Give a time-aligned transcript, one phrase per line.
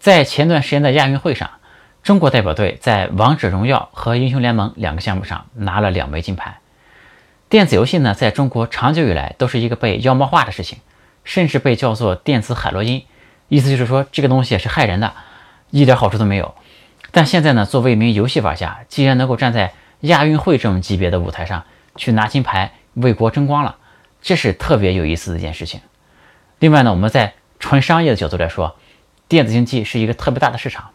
[0.00, 1.50] 在前段时间的亚运会上，
[2.02, 6.58] 中国代表队在王者荣耀和英雄联盟两个项目上拿了两枚金牌。
[7.50, 10.78] 电子游戏呢，在中国长久以来都是一个被妖魔化的事情，
[11.22, 13.04] 甚至被叫做电子海洛因，
[13.48, 15.12] 意思就是说这个东西是害人的，
[15.68, 16.54] 一点好处都没有。
[17.10, 21.64] 但现在呢，作为一名游戏玩家，既然能够站在亚运会这种级别的舞台上
[21.96, 23.76] 去拿金牌，为国争光了，
[24.22, 25.82] 这是特别有意思的一件事情。
[26.58, 28.76] 另外呢，我们在纯商业的角度来说，
[29.30, 30.90] 电子竞技是一个特别大的市场。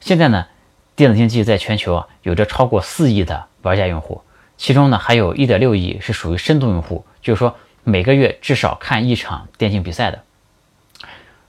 [0.00, 0.48] 现在呢，
[0.96, 4.22] 电子竞技在全球啊有着超过四亿的玩家用户，
[4.56, 10.24] 其中呢还有一点六亿是属于深度用户，就是说每个月至少看一场电竞比赛的。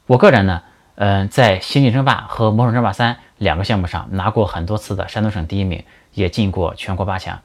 [0.05, 0.61] 我个人呢，
[0.93, 7.41] 嗯，在《星际争霸》和《魔兽争霸三》两个项目上拿过很多次的山东省第一名，也进过全国八强。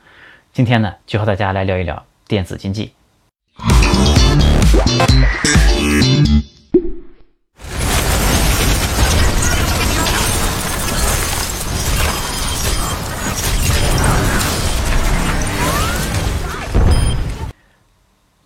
[0.53, 2.93] 今天呢，就和大家来聊一聊电子竞技。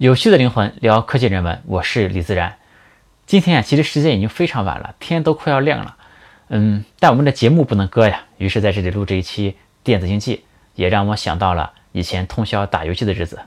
[0.01, 2.57] 有趣的灵魂聊科技人文，我是李自然。
[3.27, 5.99] 今天啊，其实时间已经非常晚了，天都快要亮了。
[6.49, 13.41] 嗯，但我们的节目不能搁呀，于是在这里录这一期电子竞技，也让我想到了以前通宵打游戏的日子。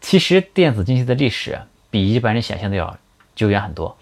[0.00, 2.98] 其实电子竞技的历史比一般人想象的要
[3.36, 3.96] 久远很多。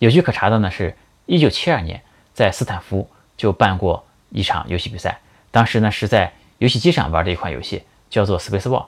[0.00, 2.02] 有据可查的呢，是一九七二年
[2.34, 5.20] 在斯坦福就办过一场游戏比赛，
[5.52, 8.86] 当时呢是在游戏机上玩的一款游戏，叫做 Spaceball。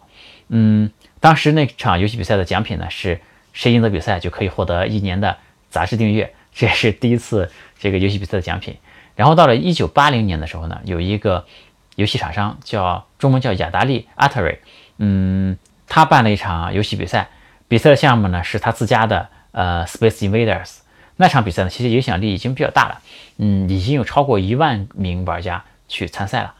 [0.52, 0.90] 嗯，
[1.20, 3.20] 当时那场游戏比赛的奖品呢是
[3.52, 5.36] 谁赢得比赛就可以获得一年的
[5.70, 8.76] 杂志订阅，这也是第一次这个游戏比赛的奖品。
[9.14, 11.46] 然后到了1980年的时候呢，有一个
[11.94, 14.58] 游戏厂商叫中文叫雅达利 Atari，
[14.98, 15.56] 嗯。
[15.92, 17.30] 他办了一场游戏比赛，
[17.66, 20.76] 比赛的项目呢是他自家的呃 Space Invaders。
[21.16, 23.00] 那场比赛呢，其实影响力已经比较大了，
[23.38, 26.54] 嗯，已经有超过一万名玩家去参赛了，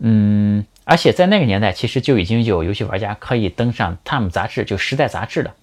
[0.00, 5.54] 嗯，而且在那个年代，其实就已经有游戏玩家可以登上《Time》杂志，就《时代》杂志了。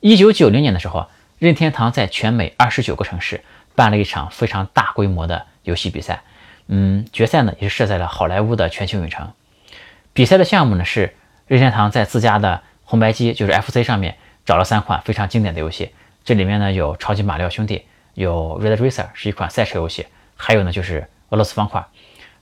[0.00, 1.08] 一九九零年的时候，
[1.38, 3.42] 任天堂在全美二十九个城市
[3.74, 6.22] 办了一场非常大规模的游戏比赛，
[6.68, 9.32] 嗯，决赛呢也是设在了好莱坞的全球影城。
[10.12, 11.14] 比赛的项目呢是。
[11.48, 14.16] 任天堂在自家的红白机，就是 FC 上面
[14.46, 15.90] 找了三款非常经典的游戏，
[16.24, 21.84] 这里面呢有超级马里奥兄弟，有 Red Racer 是一款赛车游戏，还有呢就是俄罗斯方块。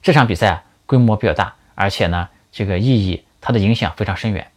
[0.00, 4.48] 这场比赛啊规模比较大，而且呢这个意义它的影响非常深远。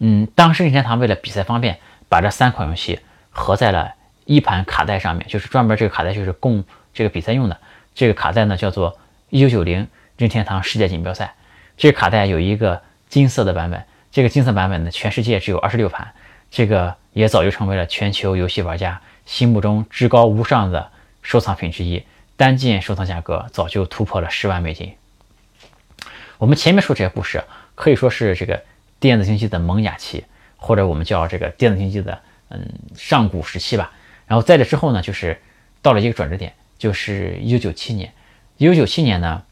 [0.00, 2.98] 嗯，当时任天堂为了比赛方便，把这三款游戏
[3.30, 7.56] 合在了一盘卡带上面，就是专门这个卡带就是供这个比赛用的。
[7.94, 8.98] 这个卡带呢叫做
[9.30, 9.86] 1990
[10.16, 11.34] 任天堂世界锦标赛。
[11.76, 13.80] 这个卡带有一个金色的版本。
[14.10, 16.12] 这个金色版本呢，全世界只有二十六盘，
[16.50, 20.90] 这个也早就成为了全球游戏玩家心目中至高无上的
[21.22, 22.02] 收藏品之一，
[22.36, 24.92] 单件收藏价格早就突破了十万美金。
[26.38, 27.42] 我们前面说这些故事，
[27.74, 28.62] 可以说是这个
[29.00, 30.24] 电子竞技的萌芽期，
[30.56, 33.92] 或者我们叫这个电子竞技的嗯上古时期吧。
[34.26, 35.40] 然后在这之后呢，就是
[35.82, 38.12] 到了一个转折点，就是一九九七年。
[38.58, 39.42] 一九九七年呢，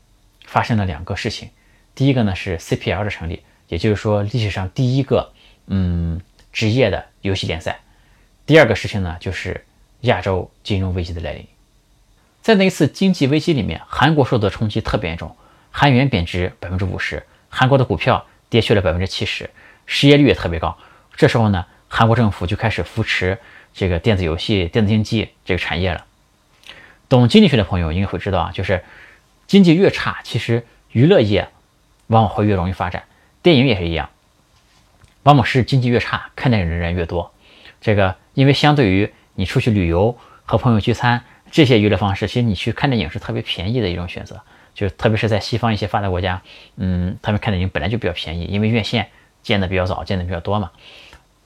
[0.46, 1.50] 发生了两个事情，
[1.94, 3.42] 第一个呢是 CPL 的成立。
[3.68, 5.32] 也就是说，历史上第一个
[5.66, 6.20] 嗯
[6.52, 7.80] 职业的游戏联赛。
[8.44, 9.64] 第二个事情呢，就是
[10.02, 11.46] 亚洲金融危机的来临。
[12.42, 15.34] 在那一次经济危机里面，韩国受到冲击特别严重，
[15.76, 19.50] 韩元贬值百分之五十，韩国的股票跌去了百分之七十，
[19.86, 20.78] 失业率也特别高。
[21.16, 23.36] 这时候呢，韩国政府就开始扶持
[23.74, 26.04] 这个电子游戏、电子竞技这个产业了。
[27.08, 28.84] 懂经济学的朋友应该会知道啊，就是
[29.48, 31.48] 经济越差，其实娱乐业
[32.06, 33.02] 往往会越容易发展。
[33.42, 34.10] 电影也是一样，
[35.24, 37.34] 往往是经济越差，看电影的人越多。
[37.80, 44.40] 这个因为相对于你出去旅游和朋友聚餐这些娱乐方式，其实你去看电影是特别便宜的一种选择。
[44.74, 46.42] 就特别是在西方一些发达国家，
[46.76, 49.08] 嗯，他们看电影本来就比较便宜，因为院线
[49.42, 50.70] 建的比较早，建的比较多嘛。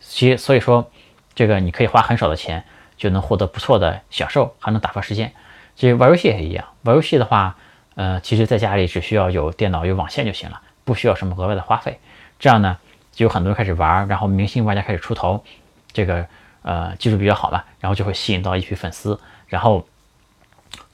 [0.00, 0.90] 其所以说，
[1.34, 2.64] 这个你可以花很少的钱
[2.96, 5.32] 就能获得不错的享受，还能打发时间。
[5.76, 7.56] 其实玩游戏也一样，玩游戏的话，
[7.94, 10.60] 呃，其实在家里只需要有电脑有网线就行了。
[10.84, 11.98] 不需要什么额外的花费，
[12.38, 12.78] 这样呢，
[13.12, 15.44] 就有很多人开始玩，然后明星玩家开始出头，
[15.92, 16.26] 这个
[16.62, 19.86] 呃技术比较好嘛，然后就会吸引到一批粉丝，然后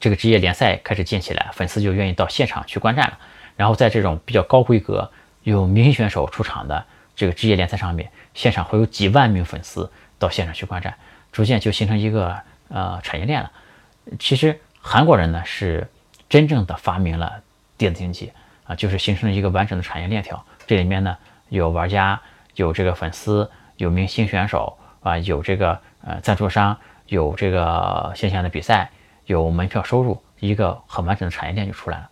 [0.05, 3.19] 这个职业联赛开始建起来，粉丝就愿意到现场去观战了。
[3.57, 5.11] 然后在这种比较高规格、
[5.45, 6.85] 有明星选手出场的
[7.17, 10.95] 这个职业联赛上面，现场会有几万名粉丝到现场去观战，
[11.33, 12.37] 逐渐就形成一个
[12.69, 13.51] 呃产业链了。
[14.19, 15.89] 其实韩国人呢是
[16.29, 17.41] 真正的发明了
[17.79, 18.31] 电子竞技。
[18.67, 20.45] 啊，就是形成了一个完整的产业链条。
[20.67, 21.17] 这里面呢，
[21.49, 22.21] 有玩家，
[22.57, 28.91] 有这个粉丝，有明星选手啊，有这个呃赞助商，有这个线下的比赛，
[29.27, 32.11] 有门票收入，一个很完整的产业链就出来了。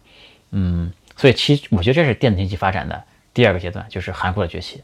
[0.50, 4.82] 嗯，所以其我觉得这是电子竞技发展的第二个阶段，就是韩国的崛起。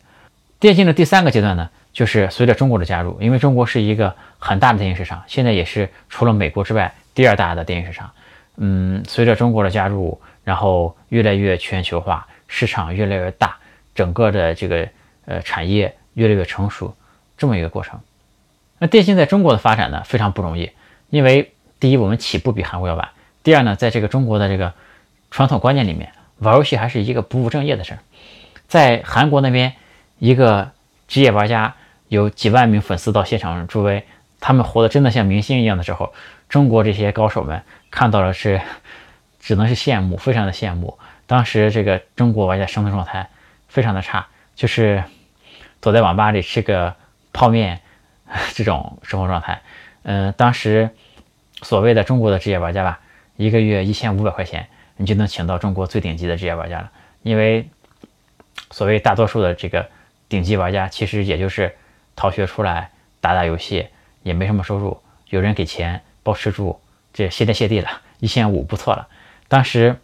[0.58, 8.10] 电竞的第三个阶段呢，就是随着中国的加入，因为中国是一个很大的电竞市场，现在也是除了美国之外第二大的电竞市场。
[8.56, 13.56] 嗯，随着中国的加入，然后越来越全球化，市场越来越大，
[13.94, 14.88] 整个的这个
[15.26, 16.92] 呃产业越来越成熟，
[17.36, 18.00] 这么一个过程。
[18.80, 20.72] 那电竞在中国的发展呢，非常不容易，
[21.10, 23.08] 因为第一，我们起步比韩国要晚；
[23.42, 24.72] 第二呢，在这个中国的这个
[25.30, 27.98] 传统观念里面，玩游戏还是一个不务正业的事儿。
[28.66, 29.74] 在韩国那边，
[30.18, 30.70] 一个
[31.06, 31.74] 职业玩家
[32.08, 34.04] 有几万名粉丝到现场助威，
[34.40, 36.12] 他们活得真的像明星一样的时候，
[36.48, 38.60] 中国这些高手们看到了是，
[39.40, 40.98] 只能是羡慕，非常的羡慕。
[41.26, 43.28] 当时这个中国玩家生存状态
[43.68, 45.04] 非常的差，就是
[45.80, 46.94] 躲在网吧里吃个
[47.32, 47.80] 泡面。
[48.52, 49.62] 这种生活状态，
[50.02, 50.90] 嗯，当时
[51.62, 53.00] 所谓的中国的职业玩家吧，
[53.36, 56.90] 一个月一千五百块钱，你就能请到中国最顶级的职业玩家了。
[57.22, 57.68] 因为
[58.70, 59.88] 所谓大多数的这个
[60.28, 61.74] 顶级玩家，其实也就是
[62.14, 62.90] 逃学出来
[63.20, 63.88] 打打游戏，
[64.22, 65.00] 也没什么收入，
[65.30, 66.80] 有人给钱包吃住，
[67.12, 67.88] 这谢天谢地了，
[68.20, 69.08] 一千五不错了。
[69.48, 69.96] 当时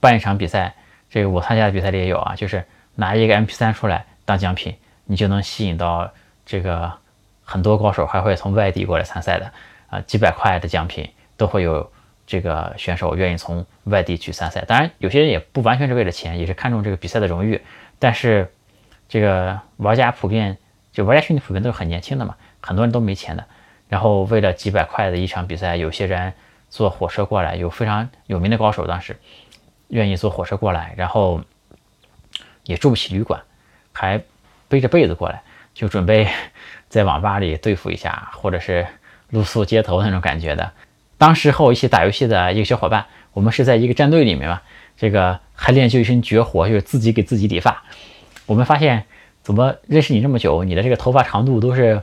[0.00, 0.74] 办一场比赛，
[1.10, 2.64] 这个我参加的比赛里也有啊，就是
[2.94, 4.74] 拿一个 MP3 出来当奖品，
[5.04, 6.10] 你就能吸引到
[6.46, 6.92] 这个。
[7.46, 9.52] 很多高手还会从外地过来参赛的，
[9.94, 11.88] 啊，几百块的奖品都会有
[12.26, 14.64] 这个选手愿意从外地去参赛。
[14.66, 17.60] 当然，有些人也不完全是为了钱，也是看重这个比赛的荣誉。
[18.00, 18.52] 但是，
[19.08, 20.58] 这个玩家普遍，
[20.92, 23.44] 就玩家群体普遍都是很年轻的嘛，很多人都没钱的。
[23.88, 26.32] 然后为了几百块的一场比赛，有些人
[26.68, 29.16] 坐火车过来，有非常有名的高手当时
[29.88, 31.40] 愿意坐火车过来，然后
[32.64, 33.40] 也住不起旅馆，
[33.92, 34.20] 还
[34.68, 35.42] 背着被子过来，
[35.72, 36.26] 就准备。
[36.86, 38.86] 在网吧里对付一下，或者是
[39.30, 40.72] 露宿街头那种感觉的。
[41.18, 44.62] 当时和我一起打游戏的一个小伙伴，我们是在一个战队里面嘛，
[44.96, 47.82] 这个还练就一身绝活，就是自己给自己理发。
[48.46, 49.04] 我们发现，
[49.42, 52.02] 怎么认识你这么久，你的这个头发长度都是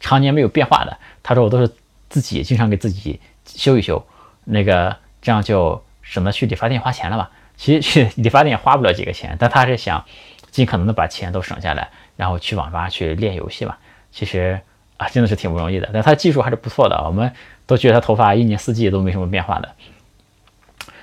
[0.00, 0.96] 常年没有变化的？
[1.22, 1.70] 他说我都是
[2.08, 4.06] 自己经常给自己修一修，
[4.44, 7.30] 那个这样就省得去理发店花钱了吧？
[7.56, 10.04] 其实去理发店花不了几个钱，但他是想
[10.50, 13.76] 尽可能的把钱都省下来，然后去网吧去练游戏嘛。
[14.12, 14.60] 其实
[14.96, 16.96] 啊，真的是挺不容易的，但他技术还是不错的。
[17.04, 17.32] 我们
[17.66, 19.72] 都觉得他头发一年四季都没什么变化的。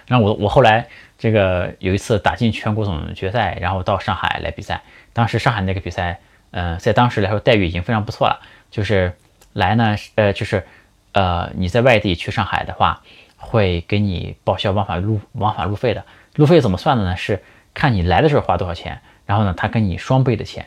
[0.07, 0.87] 然后我我后来
[1.17, 4.81] 这个有一次打进全国总决赛，然后到上海来比赛。
[5.13, 6.19] 当时上海那个比赛，
[6.51, 8.41] 嗯，在当时来说待遇已经非常不错了。
[8.71, 9.13] 就是
[9.53, 10.65] 来呢，呃，就是
[11.11, 13.01] 呃，你在外地去上海的话，
[13.37, 16.03] 会给你报销往返路往返路费的。
[16.35, 17.15] 路费怎么算的呢？
[17.15, 17.43] 是
[17.75, 20.65] 看你来的时候花多少钱，然后呢，他给你双倍的钱。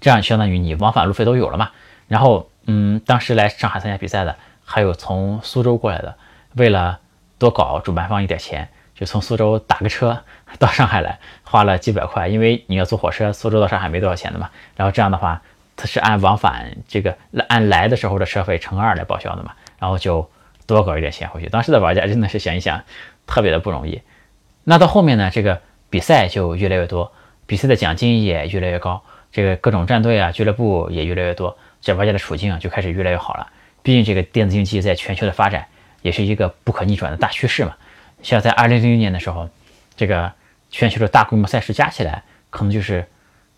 [0.00, 1.70] 这样相当于你往返路费都有了嘛？
[2.08, 6.16] 然后，嗯，当时来上海参加比赛的，还有从苏州过来的，
[6.54, 6.98] 为了
[7.38, 10.24] 多搞主办方一点钱，就从苏州打个车
[10.58, 12.28] 到上海来，花了几百块。
[12.28, 14.50] 因为你要坐火车，苏州到上海没多少钱的嘛。
[14.76, 15.42] 然后这样的话，
[15.76, 17.16] 他是按往返这个
[17.48, 19.52] 按来的时候的车费乘二来报销的嘛。
[19.78, 20.28] 然后就
[20.66, 21.48] 多搞一点钱回去。
[21.48, 22.82] 当时的玩家真的是想一想，
[23.26, 24.02] 特别的不容易。
[24.64, 27.12] 那到后面呢，这个比赛就越来越多，
[27.46, 29.02] 比赛的奖金也越来越高。
[29.32, 33.46] 这个各种战队啊，俱乐部也越来越多，这玩家的处境啊就开始越来越好了。
[33.82, 35.66] 毕竟这个电子竞技在全球的发展
[36.02, 37.74] 也是一个不可逆转的大趋势嘛。
[38.22, 39.48] 像在二零零零年的时候，
[39.96, 40.32] 这个
[40.70, 43.06] 全球的大规模赛事加起来可能就是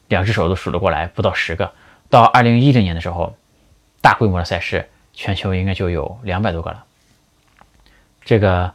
[0.09, 1.73] 两只手都数得过来，不到十个。
[2.11, 3.35] 到二零一零年的时候，
[4.01, 6.85] 大规模的赛事全球应该就有两百多个了。
[8.25, 8.73] 这个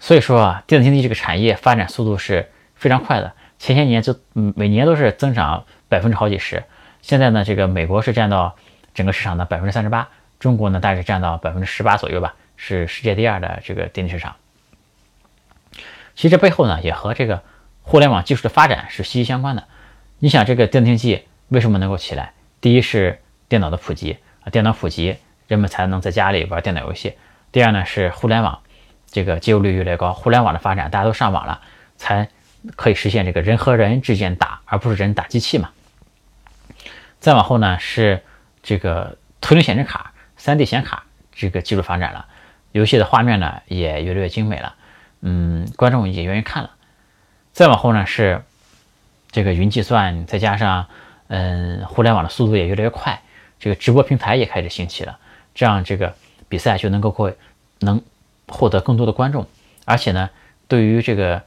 [0.00, 5.64] 所以说啊，电子竞技这个产业发展速度是非常快的，前些年就每年都是增长。
[5.92, 6.64] 百分之好几十，
[7.02, 8.56] 现在呢，这个美国是占到
[8.94, 10.08] 整个市场的百分之三十八，
[10.40, 14.36] 中国呢大概占到百分之十八左右吧，是世界第二的这个电竞市场。
[16.14, 17.42] 其实这背后呢，也和这个
[17.82, 19.64] 互联网技术的发展是息息相关的。
[20.18, 22.32] 你想，这个电子竞技为什么能够起来？
[22.62, 23.20] 第一是
[23.50, 27.12] 电脑的普及啊，电脑普及，人们才能在家里玩电脑游戏。
[27.50, 28.60] 第二呢是互联网，
[29.10, 31.60] 这个接入率越来越高，互联网的发展，大家都上网了，
[31.98, 32.28] 才
[32.76, 35.70] 可以实现这个人和人之间打，而不是人打机器嘛。
[37.22, 38.20] 再往后呢，是
[38.64, 42.26] 这个图灵显示卡、3D 显卡这个技术发展了，
[42.72, 44.74] 游戏的画面呢也越来越精美了，
[45.20, 46.70] 嗯，观众也愿意看了。
[47.52, 48.42] 再往后呢，是
[49.30, 50.86] 这个云计算，再加上
[51.28, 53.22] 嗯，互联网的速度也越来越快，
[53.60, 55.16] 这个直播平台也开始兴起了，
[55.54, 56.16] 这样这个
[56.48, 57.38] 比赛就能够会
[57.78, 58.02] 能
[58.48, 59.46] 获得更多的观众，
[59.84, 60.28] 而且呢，
[60.66, 61.40] 对于这个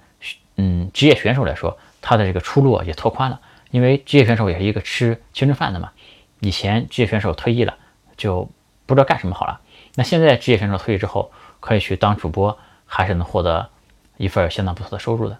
[0.55, 3.41] 嗯职业选手来说，他的这个出路也拓宽了。
[3.75, 5.91] 因为职业选手也是一个吃青春饭的嘛，
[6.39, 7.75] 以前职业选手退役了
[8.15, 8.49] 就
[8.85, 9.59] 不知道干什么好了，
[9.95, 11.29] 那现在职业选手退役之后
[11.59, 13.67] 可以去当主播，还是能获得
[14.15, 15.37] 一份相当不错的收入的。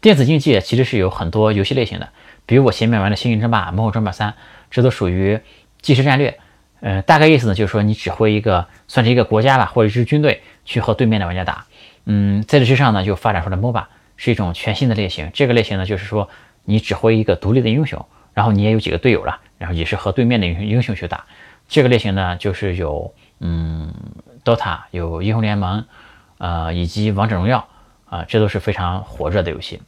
[0.00, 2.10] 电子竞技其实是有很多游戏类型的，
[2.46, 4.30] 比如我前面玩的《星际争霸》《魔兽争霸三》，
[4.70, 5.40] 这都属于
[5.80, 6.38] 即时战略。
[6.78, 11.66] 呃，大概意思呢，就是说你指挥一个算是一个国家吧，或者一支军队去和对面的玩家打。
[12.04, 13.84] 嗯，在这之上呢，就发展出了 MOBA，
[14.16, 15.30] 是一种全新的类型。
[15.34, 16.30] 这个类型呢，就是说
[16.64, 21.24] 你指挥一个独立的英雄，然后你也有几个队友了，然后也是和对面的英雄英雄去打。
[21.68, 23.92] 这个类型呢，就是有嗯
[24.44, 25.84] ，DOTA，有英雄联盟，
[26.38, 27.68] 呃，以及王者荣耀
[28.08, 29.80] 啊，这都是非常火热的游戏。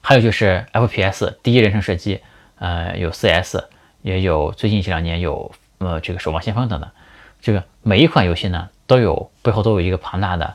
[0.00, 2.20] 还有就是 FPS 第一人称射击，
[2.58, 3.56] 呃，有 CS。
[4.02, 6.88] 也有最近这两年有呃这个守望先锋等等，
[7.40, 10.54] 这个每一款游戏呢都有背后都有一个庞大的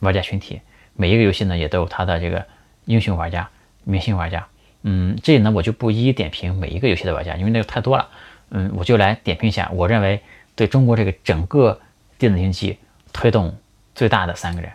[0.00, 0.60] 玩家群体，
[0.94, 2.44] 每一个游戏呢也都有它的这个
[2.86, 3.48] 英雄玩家、
[3.84, 4.46] 明星玩家。
[4.82, 8.08] 嗯，这里呢我就不一一点评每一个游戏的玩家，因为那个太多了。
[8.50, 10.20] 嗯，我就来点评一下，我认为
[10.54, 11.80] 对中国这个整个
[12.18, 12.78] 电子竞技
[13.12, 13.56] 推动
[13.94, 14.72] 最大的三个人。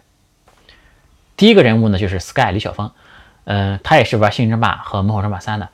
[1.35, 2.91] 第一个人物呢就是 Sky 李晓峰，
[3.43, 5.69] 嗯，他也是玩《星际争霸》和《魔兽争霸三》的。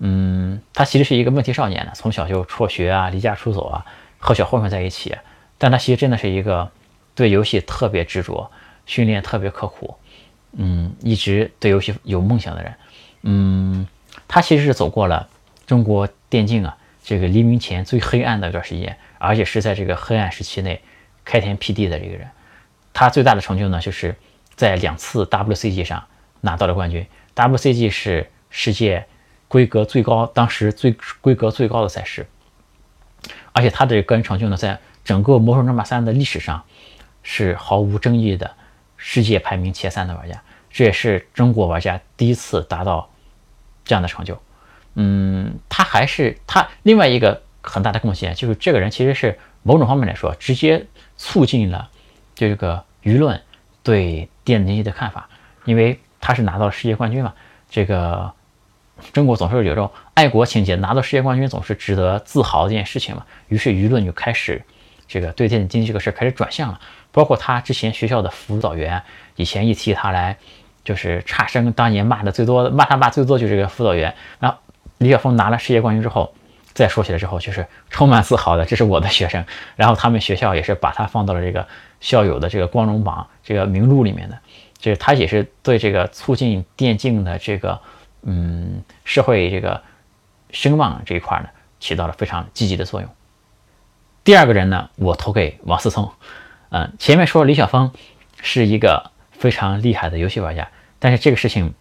[0.00, 3.86] 嗯，他其实是一个问题少年呢，从小就辍学啊，离家出走啊，
[4.18, 5.16] 和小混混在一起。
[5.56, 6.70] 但他其实真的是一个
[7.14, 8.50] 对游戏特别执着、
[8.86, 9.96] 训练特别刻苦，
[10.52, 12.74] 嗯，一直对游戏有梦想的人。
[13.22, 13.86] 嗯，
[14.26, 15.28] 他其实是走过了
[15.66, 20.80] 中国电竞啊这个黎明前最黑暗的一段时间，而且是在这个黑暗时期内
[21.24, 22.28] 开天辟地的这个人。
[22.92, 24.16] 他最大的成就呢，就是
[24.54, 26.04] 在两次 WCG 上
[26.40, 27.06] 拿到了冠军。
[27.34, 29.06] WCG 是世界。
[29.50, 32.26] 规格最高，当时最规格最高的赛事，
[33.52, 36.62] 而且他的个人成就呢，在整个《魔兽争霸三》的历史上
[37.22, 38.54] 是毫无争议的
[38.98, 43.08] 世界排名前三的玩家，这也是中国玩家第一次达到
[43.86, 44.38] 这样的成就。
[44.96, 50.84] 嗯，他还是他另外一个很大的贡献，就是这个人其实是某种方面来说，直接
[51.16, 51.88] 促进了
[52.34, 53.40] 这个舆论
[53.82, 55.30] 对电子竞技的看法，
[55.64, 57.32] 因为他是拿到了世界冠军嘛，
[57.70, 58.32] 这个。
[59.12, 63.24] 中国总是有种爱国情节，拿到世界冠军总是值得自豪的一件事情嘛。
[63.46, 64.60] 于是舆论就开始
[65.08, 66.78] 这个对电子竞技这个事儿开始转向了。
[67.10, 69.02] 包括他之前学校的辅导员，
[69.34, 70.36] 以前一提他来
[70.84, 74.14] 就是差生，当年骂的最多，骂他骂最多就是这个辅导员。
[74.38, 74.58] 然后
[74.98, 76.32] 李晓峰拿了世界冠军之后，
[76.74, 79.44] 再说起来之后，就是充满自豪的，这是我的学生。
[79.74, 81.66] 然后他们学校也是把他放到了这个
[82.00, 84.38] 校友的这个光荣榜、这个名录里面的。
[84.78, 87.80] 就是他也是对这个促进电竞的这个。
[88.22, 89.80] 嗯，社会这个
[90.50, 91.48] 声望这一块呢，
[91.78, 93.08] 起到了非常积极的作用。
[94.28, 96.12] 第二个人呢，我投给王思聪。
[96.68, 97.92] 嗯，前面说李晓峰
[98.42, 100.68] 是一个非常厉害的游戏玩家，
[100.98, 101.72] 但是这个事情，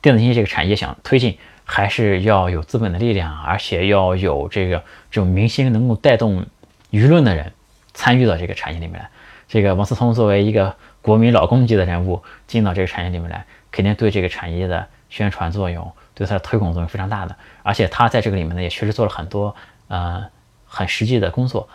[0.00, 6.46] 电子竞技这个产业想推进，还是要有资本的力量，而且要有这个这种明星能够带动
[6.92, 7.52] 舆论的人
[7.92, 9.10] 参与到这个产业里面来。
[9.48, 14.86] 这个王思聪作为一个国民老公级的人物进到这个产业里面来，肯定对这个产业的。
[15.08, 19.56] 宣传作用对它的推广作用非常大的，而且他在这个里面呢，也确实做了很多
[19.88, 20.24] 呃
[20.64, 21.68] 很实际的工作。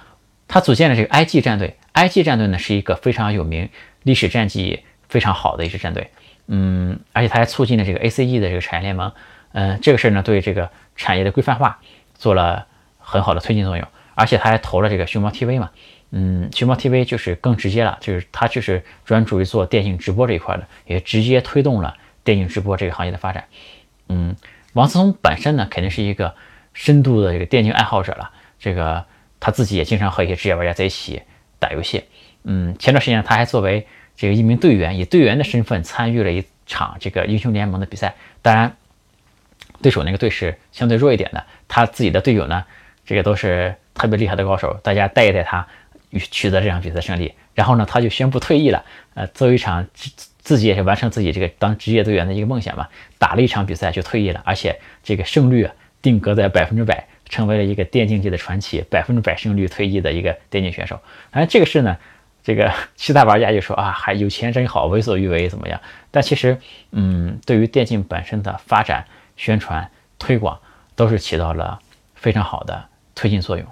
[0.56, 3.68] 他组建了这个 IG 战队，IG 战队呢是一个非常有名、
[4.04, 6.10] 历史战绩非常好的一支战队。
[6.48, 9.12] 嗯，而且他还促进了这个 ACE 的这个产业联盟。
[9.52, 11.82] 嗯，这个事儿呢对这个产业的规范化
[12.14, 12.68] 做了
[13.00, 13.86] 很好的推进作用。
[14.14, 15.72] 而且他还投了这个熊猫 TV 嘛。
[16.12, 21.98] 嗯，熊猫 TV 就是更直接了，就是他就是专注于做电竞直播这一块的，也直接推动了。
[22.24, 23.44] 电竞直播这个行业的发展，
[24.08, 24.38] 嗯，
[24.72, 26.34] 王思聪本身呢肯定是一个
[26.74, 28.32] 深度的这个电竞爱好者了。
[28.58, 29.06] 这个
[29.46, 31.22] 他自己也经常和一些职业玩家在一起
[31.60, 32.04] 打游戏。
[32.46, 33.86] 嗯，前段时间他还作为
[34.16, 38.16] 这个一名队员，以队员的身份参与了一场这个英雄联盟的比赛。
[38.42, 38.76] 当然，
[39.84, 42.66] 对手那个队是相对弱一点的，他自己的队友呢，
[43.06, 45.68] 这个都是特别厉害的高手，大家带一带他，
[46.32, 47.32] 取得这场比赛胜利。
[47.54, 48.84] 然后呢，他就宣布退役了。
[49.14, 49.86] 呃，作为一场。
[50.42, 52.88] 自己也是完成自己这个当职业队员的一个梦想嘛，
[53.18, 55.68] 打了一场比赛就退役了，而且这个胜率
[56.04, 61.00] 定格在百分之百，成为了一个电竞界的传奇，百分之百胜率退役的一个电竞选手。
[61.32, 61.98] 而这个事呢，
[62.44, 65.82] 这个其他玩家就说啊，还有钱真好，为所欲为怎么样？
[66.12, 66.58] 但其实，
[66.92, 69.06] 嗯，对于电竞本身的发展、
[69.36, 69.90] 宣传、
[70.20, 70.60] 推广，
[70.96, 71.80] 都是起到了
[72.14, 73.66] 非常好的推进作用。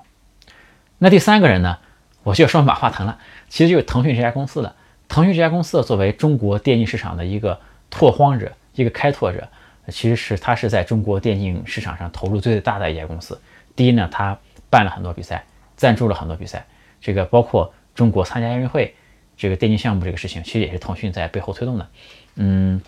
[0.98, 1.77] 那第三个人呢，
[2.24, 3.19] 我就要说马化腾了，
[3.50, 4.75] 其实就是腾讯这家公司的。
[5.10, 7.60] 腾讯这家公司作为中国电竞市场的一个
[7.91, 9.50] 拓荒者、一个开拓者，
[9.89, 13.39] 其实是它是在中国电竞市场上投入最大的一家公司。
[13.75, 14.37] 第一呢，它
[14.69, 15.43] 办了很多比赛，
[15.75, 16.65] 赞助了很多比赛，
[17.01, 18.95] 这个包括中国参加亚运会
[19.35, 21.87] 这个电竞项目这个事情，其实也是腾讯在背后推动的。
[22.35, 22.81] 嗯，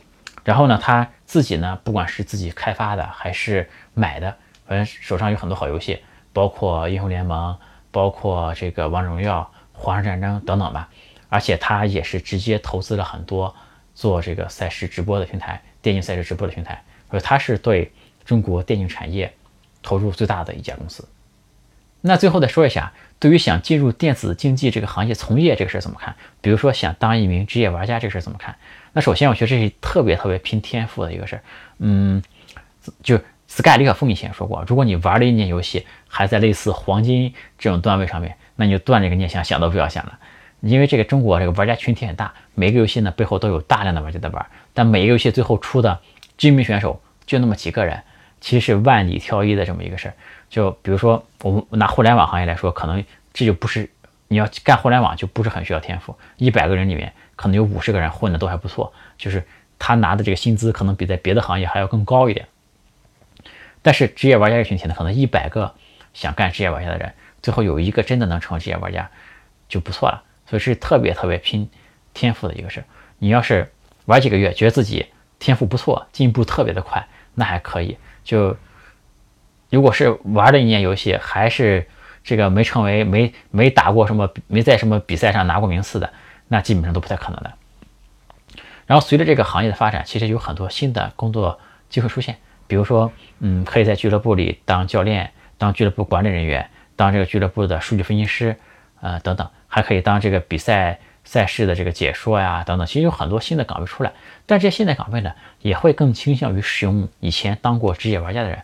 [0.43, 4.35] 然后呢，他自己呢，不管是自己开发的还是买的，
[4.65, 5.99] 反正手上有很多好游戏，
[6.31, 7.57] 包括英雄联盟，
[7.91, 10.89] 包括这个王者荣耀、皇上战争等等吧。
[11.27, 13.53] 而且他也是直接投资了很多
[13.93, 17.91] 做这个赛事直播的平台，电竞赛事直播的平台，所以它是对
[18.25, 19.31] 中国电竞产业
[19.83, 21.07] 投入最大的一家公司。
[22.01, 26.15] 那最后再说一下，对于想进入电子竞技这个行业从业这个事儿怎么看？
[26.41, 28.55] 比如说想当一名职业玩家这个事儿怎么看？
[28.93, 31.43] 那首先我觉得这是特别特别拼天赋的一个事儿。
[31.77, 32.23] 嗯，
[33.03, 40.17] 就 Sky 李可峰以前说过，如果你玩了一年游戏还在类似黄金这种段位上面，那你就断这个念想，想都不要想了。
[40.65, 45.99] 因为这个中国这个玩家群体很大，每个游戏呢背后都有大量的玩家在玩，但每个游戏最后出的
[46.37, 48.01] 知名选手就那么几个人，
[48.41, 50.13] 其实是万里挑一的这么一个事儿。
[50.49, 53.03] 就比如说，我们拿互联网行业来说，可能
[53.33, 53.89] 这就不是
[54.27, 56.15] 你要干互联网就不是很需要天赋。
[56.37, 59.43] 一百个人里面，可能有五十个人混的都还不错，就是
[59.77, 62.47] 他拿的这个薪资可能比在别的行业还要更高一点。
[63.81, 65.75] 但是职业玩家这群体呢，可能一百个
[66.13, 69.09] 想干职业玩家的人，最后有一个真的能成为职业玩家
[69.69, 70.23] 就不错了。
[70.45, 71.69] 所以是特别特别拼
[72.13, 72.83] 天赋的一个事。
[73.19, 73.71] 你要是
[74.05, 75.05] 玩几个月，觉得自己
[75.39, 77.97] 天赋不错，进步特别的快，那还可以。
[78.23, 78.55] 就
[79.69, 81.87] 如果是玩了一年游戏，还是
[82.23, 86.11] 这个没成为没没打过什么，没在什么比赛上拿过名次的，
[86.47, 87.53] 那基本上都不太可能的。
[88.85, 91.59] 然后随着这个行业的发展，其实有很多新的工作
[91.89, 92.37] 机会出现，
[92.67, 98.55] 比如说，嗯，可以在俱乐部里当教练，当俱乐部管理人员，当这个俱乐部的数据分析师，
[99.01, 102.87] 呃，等等，还可以当这个比赛赛事的这个解说呀，等等。
[102.87, 104.13] 其实有很多新的岗位出来，
[104.45, 108.57] 但这些新的岗位呢，也会更倾向于使用以前当过职业玩家的人。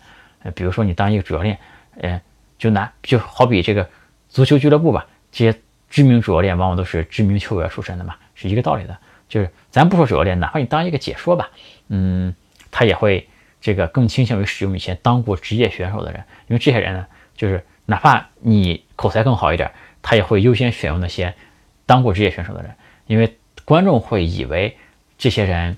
[0.43, 1.57] 呃，比如说你当一个主教练，
[1.99, 2.21] 呃，
[2.57, 3.89] 就拿就好比这个
[4.29, 8.97] 足球俱乐部吧，这些知名主教练往往都是知名球员出身的嘛，是一个道理的。
[9.27, 11.49] 就是咱不说主教练，哪怕你当一个解说吧，
[11.89, 12.33] 嗯，
[12.71, 13.27] 他也会
[13.59, 19.69] 这个更倾向于使用以前当过职业选手的人，因为这些人呢，就是哪怕你口才更好一点，
[20.01, 21.33] 他也会优先选用那些
[21.85, 22.75] 当过职业选手的人，
[23.07, 24.77] 因为观众会以为
[25.17, 25.77] 这些人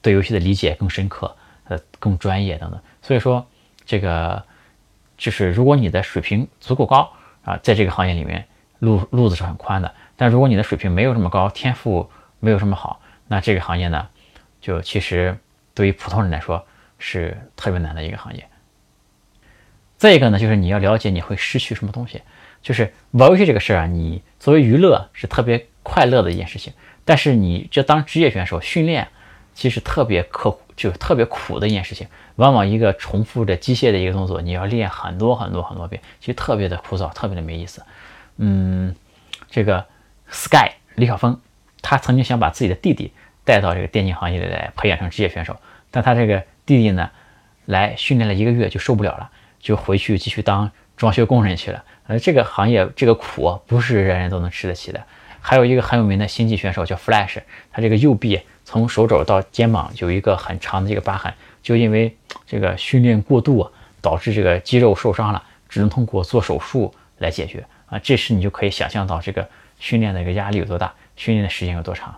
[0.00, 3.46] 对游戏的理解更深刻，呃，更专业等等，所以说。
[3.88, 4.42] 这个
[5.16, 7.08] 就是如果你的水平足够高
[7.44, 8.44] 啊，在这个行业里面
[8.80, 9.94] 路路子是很宽的。
[10.16, 14.08] 但如果你的水平没有这么高，天赋没有这么好，那这个行业呢，
[14.60, 15.38] 就其实
[15.72, 16.66] 对于普通人来说
[16.98, 18.44] 是特别难的一个行业。
[19.96, 22.22] 再一个呢，就是你要了解你会失去什么东西。
[22.62, 26.72] 就是玩游戏这个事儿啊，你作为娱乐是特别快乐的一件事情，
[27.04, 29.06] 但是你这当职业选手训练，
[29.54, 32.08] 其实特别刻苦，就特别苦的一件事情。
[32.36, 37.82] 往往一个重复着机械的一个动作，你要练很多很多很多遍，其实特别的枯燥，特别的没意思。
[38.36, 38.94] 嗯，
[39.48, 39.86] 这个
[40.28, 41.40] Sky 李晓峰，
[41.80, 43.12] 他曾经想把自己的弟弟
[43.44, 45.56] 带到这个电竞行业里来培养成职业选手，
[45.90, 47.10] 但他这个弟弟呢，
[47.64, 49.30] 来训练了一个月就受不了了，
[49.66, 51.84] 就回去继续当装修工人去了。
[52.06, 55.02] 呃，这个行业这个苦不是人人都能吃得起的。
[55.40, 57.40] 还有一个很有名的星际选手叫 Flash，
[57.72, 61.34] 他这个右臂从手肘到肩膀有一个很长的一个疤痕。
[61.64, 63.68] 就因为这个训练过度，
[64.00, 67.98] 导致这个肌肉受伤了，只能通过做手术来解决啊。
[67.98, 69.48] 这时你就可以想象到这个
[69.80, 72.14] 训练的一个压力有多大，训练的时间有多长。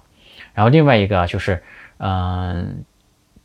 [0.53, 1.63] 然后另外一个就是，
[1.97, 2.85] 嗯，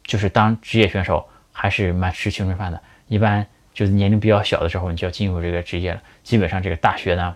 [0.04, 2.82] 就是当职业选手还是蛮吃青春饭的。
[3.08, 6.02] 一般就是年龄比较小的时候，你就要进入这个职业了。
[6.24, 7.36] 基本上这个大学呢，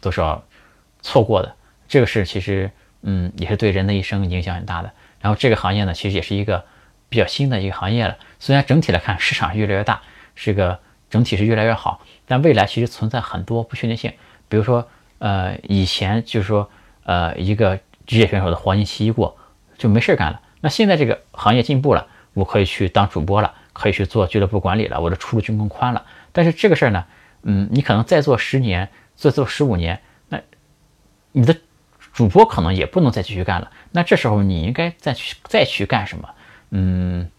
[0.00, 0.42] 都是要
[1.02, 1.54] 错过的。
[1.88, 2.70] 这个是其实，
[3.02, 4.92] 嗯，也是对人的一生影响很大的。
[5.20, 6.64] 然后这个行业呢，其实也是一个。
[7.10, 10.02] 比较新的一个行业了，虽然整体来看市场越来越大，
[10.34, 14.12] 是个整体是越来越好，但未来其实存在很多不确定性。
[14.48, 16.68] 比如说，呃，以前就是说，
[17.04, 19.36] 呃，一个职业选手的黄金期一过
[19.78, 20.40] 就没事干了。
[20.60, 26.06] 那现在这个行业进步了，我可以去当主播了，可以去做俱乐部管理了，我的出路就更宽了。
[26.32, 27.04] 但是这个事儿呢，
[27.42, 30.40] 嗯，你可能再做十年，再做十五年，那
[31.32, 31.54] 你的
[32.14, 33.70] 主播可能也不能再继续干了。
[33.92, 36.30] 那这时候你应该再去再去干什么？
[36.70, 37.30] 嗯，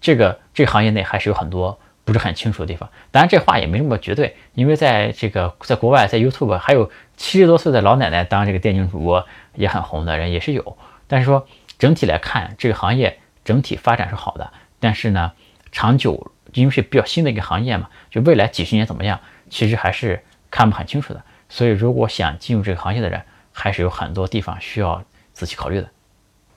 [0.00, 2.88] 这个这行业内还是有很多不是很清楚的地方。
[3.10, 10.78] 当然，这话也没那么绝对，因为在这个在国外，在 YouTube 还有七十多岁的老奶奶当这个电竞主播也很红的人也是有。
[11.06, 11.46] 但是说
[11.78, 14.52] 整体来看，这个行业整体发展是好的。
[14.78, 15.32] 但是呢，
[15.72, 21.22] 长久因为是比较新的一个行业嘛，就未来几十年怎么样，其实还是看不很清楚的。
[21.48, 25.90] 所以，如果想进入这个行业的人，还是有很多地方需要仔细考虑的。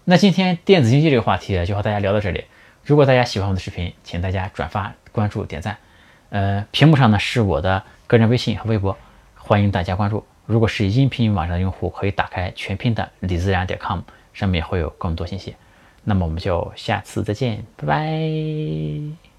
[0.06, 2.46] 那今天电子竞技这个话题就和大家聊到这里。
[2.84, 5.78] 如果大家喜欢我的视频，请大家转发、关注、点赞。
[6.30, 8.98] 呃，屏幕上呢是我的个人微信和微博，
[9.36, 10.26] 欢迎大家关注。
[10.46, 14.02] 如果是音频网站的用户，可以打开全拼的李自然点 com，
[14.34, 15.56] 上面会有更多信息。
[16.04, 19.33] 那么我们就下次再见，拜拜。